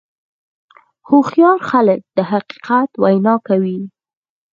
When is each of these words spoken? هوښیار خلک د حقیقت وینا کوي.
هوښیار 1.07 1.59
خلک 1.69 1.99
د 2.17 2.17
حقیقت 2.31 2.89
وینا 3.03 3.35
کوي. 3.47 3.79